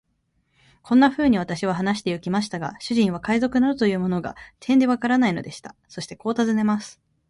[0.81, 5.75] こんなふうに私は話してゆきましたが、主人は海賊などというものが、てんでわからないのでした。
[5.87, 6.99] そしてこう尋ねます。